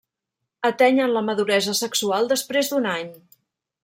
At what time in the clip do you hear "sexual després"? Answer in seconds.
1.81-2.73